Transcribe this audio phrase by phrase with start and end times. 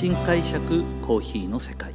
[0.00, 1.92] 新解釈コーヒーの世界。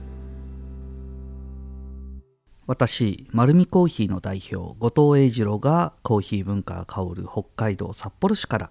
[2.67, 8.70] 私丸るコーヒーの代表後藤英二郎がコーヒー文化が香る北海道札幌市から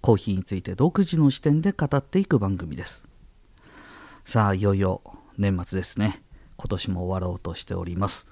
[0.00, 3.08] コーヒーについて独自の視点で語っていく番組です。
[4.24, 5.02] さあいよいよ
[5.36, 6.22] 年末ですね。
[6.56, 8.28] 今年も終わろうとしております、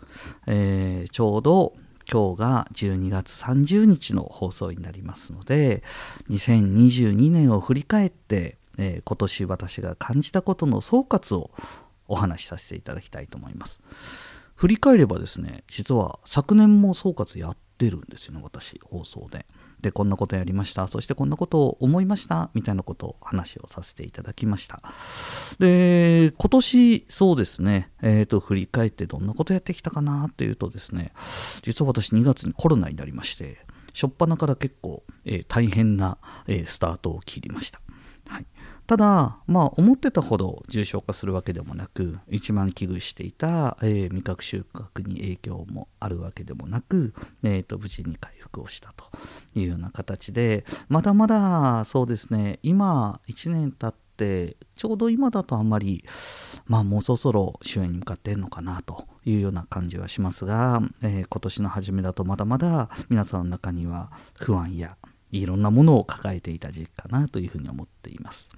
[0.46, 1.75] えー、ちょうど
[2.09, 5.82] 今日が12月30日の放送になりますので
[6.30, 11.51] 2022年を振り返って、えー、今年私が感じたことの総括を
[12.09, 13.83] お話しさせていただきたいと思います。
[14.55, 19.47] 振り返ればですね実は昨年も総括やってるんですよね私放送で。
[19.80, 24.80] でこんなことやりましたそしてこんなことを思いましたみたいなことを話をさせていただきました。
[25.59, 31.12] で今年そうですねえっ、ー、と振り返ってどんなことやってきたかなっていうとですね
[31.62, 33.59] 実は私2月にコロナになりまして
[33.92, 37.80] 初っ端から結構、えー、大変な、えー、スタートを切りました。
[38.87, 49.05] ただ、まあ、思ってたほど重症化するわけでもなく一番危惧していた、えー、味覚収穫に影響もあるわけでもなく、えーと、無事に回復をしたと
[49.55, 56.05] いうような形でまだまだそうですね今1年経ってちょうど今だとあんまり
[56.67, 64.97] まあもうそろそろ終焉に向かってんのかなというような感じはしますが、えー、今年の初めだとまだまだ皆さんの中には不安や
[65.33, 68.51] いろんなものを抱えていた時期かなというふうに思っています。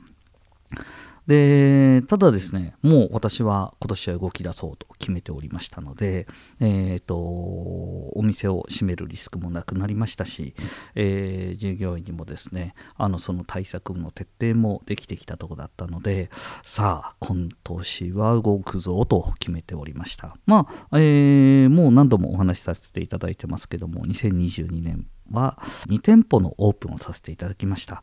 [1.26, 6.26] でただですねもう私は今年は動き出そうと決めておりましたので、
[6.60, 10.54] えーと、お店を閉めるリスクもなくなりましたし、
[10.94, 16.30] えー、従業員にもですねあのその対策の徹底もできてきたところだったので
[16.62, 20.36] さあ今年は動くぞと決めておりました。
[20.46, 28.02] まあ、えー、もう何度もお話しさせていただいてますけども2022年は2店舗のオープンをさせていただきました。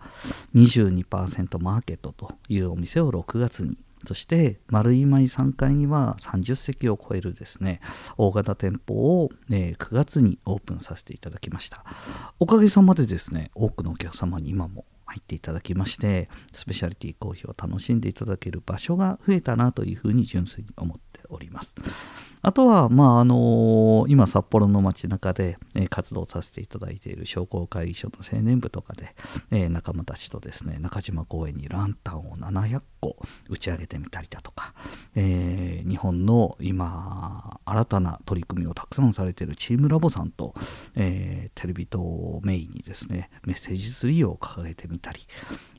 [0.56, 3.78] 22%マーケットというお店を6月に。
[4.06, 7.80] そして丸い舞3階には30席を超えるですね
[8.18, 11.86] 大型店舗を、え9月にオープンさせていただきました。
[12.40, 21.74] おかげさまでですね多くのお客様に今も入っていただきましてスペシャリティコーヒーを楽しんでいただける場所が増えたなというふうに純粋に思っております。
[22.42, 29.16] あとは、まああの、今札幌の街中で、え、活動させていただいている商工会議所の青年部とかで、
[29.52, 33.18] え、仲間たちとですね中島公園にランタンを700個
[33.50, 34.74] 打ち上げてみたりだとか、
[35.16, 40.54] え日本の今新たな取り組みをたくさんされているチームラボさんと、
[40.96, 45.22] えテレビ塔メインにですねメッセージツリーを掲げてみたり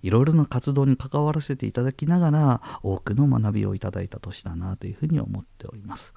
[0.03, 6.15] いろいろな活動に関わらせていただきながら多くの学びをいただいた年だなというふうに思っております。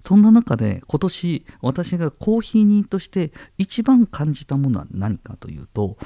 [0.00, 5.96] そんな中で今年私がコーヒー人として一番感じたものは何かというと、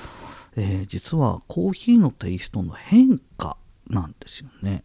[0.57, 3.57] えー、実はコーヒーのテイストの変化
[3.89, 4.85] なんですよね。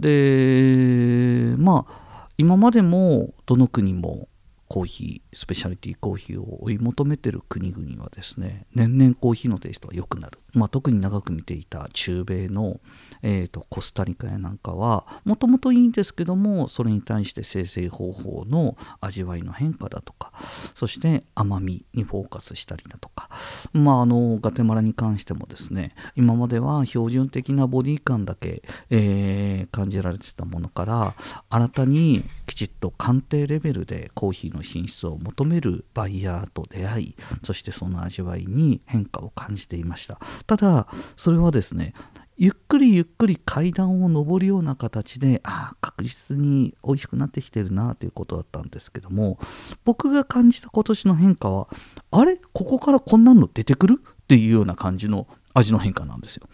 [0.00, 4.28] でまあ今までもどの国も
[4.70, 12.78] コーヒースペシャリティコーヒーを追い求めてる国々はですね年々コーヒーのテイストは良くなる、まあ、特に長く見ていた中米の、
[13.22, 20.32] えーと、コスタリカやなんかはもともといいんですけどもそれに対して生成方法の味わいの変化だとか
[20.76, 23.28] そして甘みにフォーカスしたりだとか。
[23.72, 31.14] まああのガテマラに関してもですね今までは標準的なボディ感だけ、えー、感じられてたものから
[31.48, 40.18] 新たにきちっと鑑定レベルでコーヒーの品質を求めるバイヤーと出会いそしてその味わいに変化を感じていました。
[40.48, 41.94] ただそれはですね
[42.36, 49.38] ゆっくりゆっくり階段を上るような形でああ確実に美味しくなってきてるなということだったんですけども
[49.84, 51.68] 僕が感じた今年の変化は
[52.10, 52.36] あれ？
[52.52, 54.02] ここからこんなの出てくる？
[54.02, 56.48] っていうような感じの味の変化なんですよ。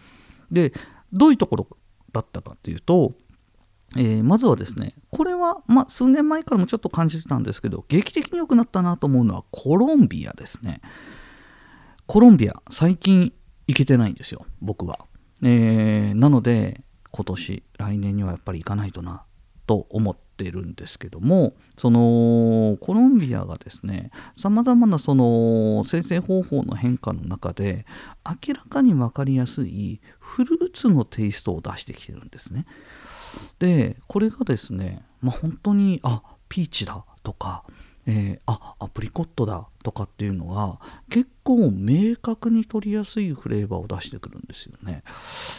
[0.51, 0.73] で
[1.11, 1.67] どういうところ
[2.11, 3.13] だったかっていうと
[3.95, 10.81] えー、まずはですね、これは、まあ、数年前からもちょっと感じてたんですけど、劇的に良くなったなと思うのはコロンビアですね。
[12.05, 13.33] コロンビア、最近
[13.67, 14.99] 行けてないんですよ、僕は。
[15.43, 16.81] えー、なので、
[17.11, 19.23] 今年、来年にはやっぱり行かないとな、
[19.67, 27.85] と思ってるんですけども、そのコロンビアがですね、さまざまなその生成方法の変化の中で、
[28.25, 32.65] 明らかに分かりやすいフルーツのテイストを出してきてるんですね。
[33.59, 37.63] でこれがですね、まあ、本当にあピーチだとか、
[38.05, 40.79] えー、あアプリコットだとかっていうのが
[41.09, 45.03] 結構明確に取りやすいフレーバーを出してくるんですよね。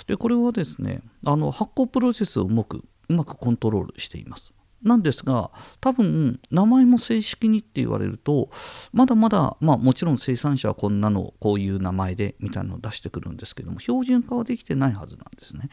[0.07, 4.53] でこれはですねあの発酵プロセスをうまくうまくコントロールしています。
[4.83, 8.51] なんですが多分名前も正式にって言われると
[8.93, 15.69] まだまだまあもちろん生産者はこんなのこういう名前でみたいなのを出してくるんですけども標準化はできてないはずなんですね。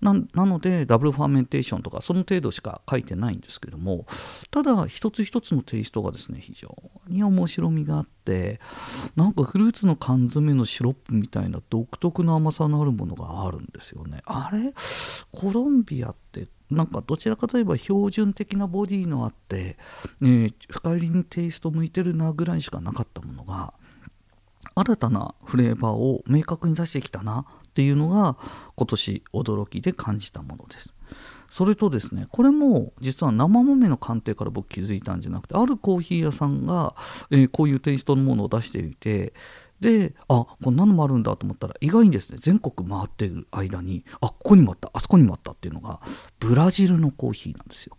[0.00, 0.14] な
[0.46, 4.06] ので double fermentation とかその程度しか書いてないんですけども
[4.50, 6.74] ただ一つ一つのテイストがですね非常
[7.08, 8.60] に面白みがあって
[9.16, 14.22] なんかフルーツの缶詰のシロップみたいな独特の甘さのあるものがあるんですよね。
[14.24, 14.72] あれ？
[15.32, 19.76] コロンビアってなんかどちらかといえば標準的なボディのあって、
[20.20, 23.72] ね、深入りにテイスト向いてるなぐらいしかなかったものが
[24.74, 28.36] 新たなフレーバーを明確に出してきたなっていうのが
[28.74, 30.94] 今年驚きで感じたものです。
[31.48, 36.96] それとですねこれも実は生豆の鑑定から僕気づいたんじゃなくてあるコーヒー屋さんが、
[37.30, 39.32] えー、こういうテイストのものを出していて
[39.80, 46.00] であこんなのもあるんだと思ったら意外にですね全国回っている間にあここにもあったあそこにもあったっていうのが
[46.40, 47.96] ブラジルのコーヒーなんですよ。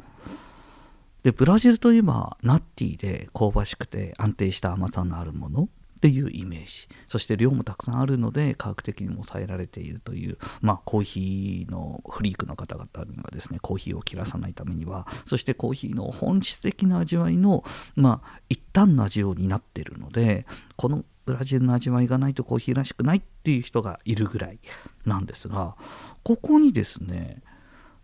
[1.23, 17.63] でブラジルといえばナッティで香ばしくて安定した甘さのあるものっていうイメージそして量もたくさんあるので科学的にも抑えられているという、まあ、コーヒーのフリークの方々にはですねコーヒーを切らさないためにはそしてコーヒーの本質的な味わいの、
[17.95, 20.45] まあ、一旦の味を担っているので
[20.75, 24.59] このブラジルの味わいがないとコーヒーらしくないっていう人がいるぐらい
[25.05, 25.75] なんですが
[26.23, 27.41] ここにですね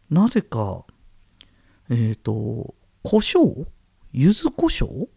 [0.09, 0.83] なぜか
[1.89, 3.65] えっ、ー、と胡椒？
[4.11, 5.07] 柚子胡椒？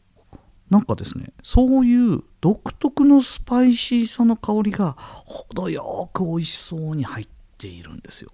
[0.70, 8.30] なんかですねそういう独特のスパイシーさの香りが程よく美味しそうに入っているんですよ。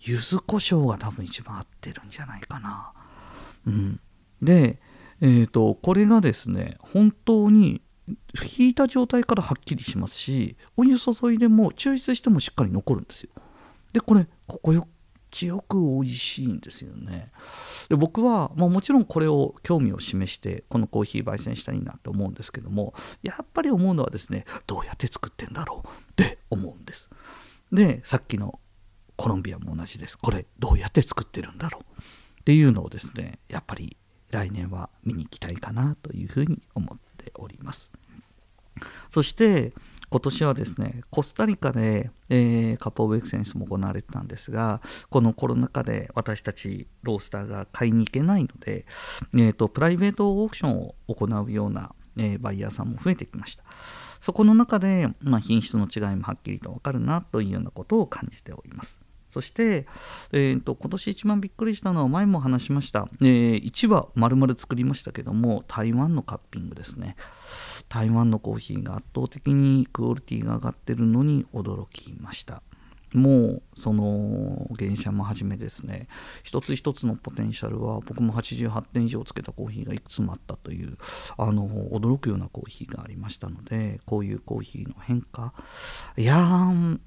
[0.00, 2.92] 柚子胡椒が多分一番合ってるんじゃないかな。
[3.66, 4.00] うん。
[4.40, 4.80] で
[5.20, 7.82] えーとこれがですね本当に
[8.58, 13.30] 引いた状態からはっきりしますしお湯注いでも抽出してもしっかり残るんですよ。
[13.92, 14.86] でこれ心
[15.30, 17.30] 地よく美味しいんですよね。
[17.88, 27.10] で僕は、まあ、もちろんこれを興味を示してこのコーヒー焙煎したいなと思うんですけどもやっぱり思うのはですねどうやって作ってんだろうって思うんです。
[27.72, 28.60] でさっきの
[29.16, 30.18] コロンビアも同じです。
[30.18, 32.00] これどうやって作ってるんだろう。
[32.40, 33.96] っていうのをですねやっぱり
[34.30, 37.90] 来年は見に行きたいかなというふうに思っております。
[39.08, 39.72] そして
[40.10, 48.86] 今年はですねコスタリカで、えー、カポーベクセンスも行われてたんですがこのコロナ禍で私たちロースターが買いに行けないので、
[49.34, 53.62] えーと、プライベートオークションを行うような、えー、バイヤーさんも増えてきました。
[54.20, 58.98] そこの中で、まあ、品質の違いもはっきりと分かるなというようなことを感じております。
[59.32, 59.86] そして、
[60.32, 67.16] えーと、今年一番びっくりしたのは前も話しました、えー、1話丸々作りましたけども台湾のカッピングですね。
[67.88, 72.62] 台湾のコーヒーが圧倒的にクオリティが上がってるのに驚きました。
[73.12, 76.06] もうその原車もはじめですね。
[76.44, 80.96] 一つ一つのポテンシャルは僕も88点以上つけたコーヒーがいくつもあったという
[81.36, 85.52] あの驚くようなコーヒーがありましたのでこういうコーヒーの変化。
[86.16, 87.00] いやー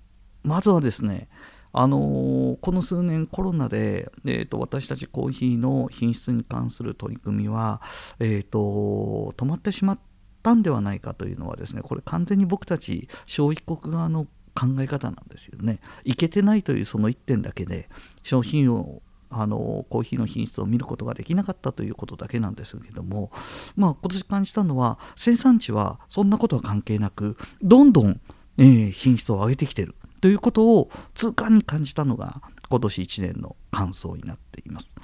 [0.43, 1.29] まずはですね
[1.73, 7.81] あのー、この数年コロナで、えーと、私たちコーヒーの品質に関する取り組みは、
[8.19, 9.99] えーと、止まってしまっ
[10.43, 14.25] たんではないかというのはですねこれ完全に僕たち消費国側の
[14.55, 15.79] 考え方なんですよね。
[16.03, 17.89] いけてないというその1点だけで
[18.21, 23.31] 商品をあのコーヒーの品質を見ることができなかったということだけなんですけども、
[23.75, 28.21] まあ、今年感じたのは生産地はそんなことは関係なくどんどん、
[28.59, 34.95] えー、品質を上げてきてるということを痛感に感じたのが今年1年の感想になっています。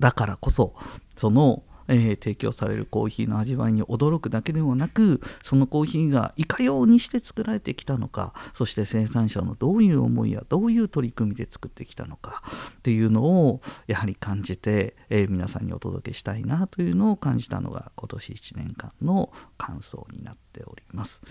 [0.00, 0.74] だからこそ
[1.16, 12.42] そのえー、提供されるコーヒーの味わいに驚くだけではなくそのコーヒーがいかようにして作られてきたのかそして生産者のどういう思いやどういう取り組みで作ってきたのか
[12.72, 21.22] っていうのをやはり感じて、えー、皆さんにお届けしたいなというのを感じたのが今年1年間の感想になっております。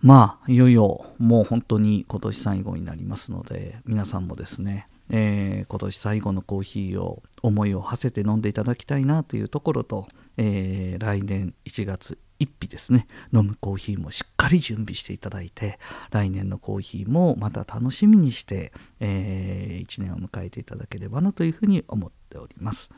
[0.00, 15.78] まあいよいよもう本当に今年最後になりますので皆さんもですね、えー、今年最後のコーヒーを思いを馳せて飲んでいただきたいなというところと、えー、来年1月1日ですね飲むコーヒーもしっかり準備していただいて
[16.10, 22.90] 来年のコーヒーもまた楽しみにして、えー、1年を迎えていただければなというふうに思っております。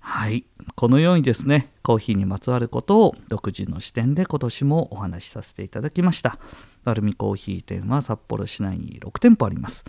[0.00, 0.44] はい。
[0.74, 6.38] このようにですねコーヒーにまつわることを独自の視点で今年もお話しさせていただきました。
[6.84, 9.84] バルミコーヒー店は札幌市内に6店舗あります。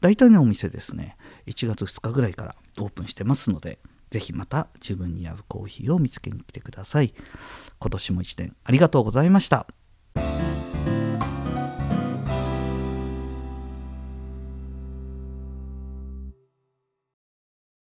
[0.00, 1.16] 大体のお店ですね。
[1.46, 3.78] 1月2日ぐらいからオープンしてますので
[4.10, 7.14] ぜひまた自分に合うコーヒーを見つけに来てください。
[7.78, 9.66] 今年も1年ありがとうございました。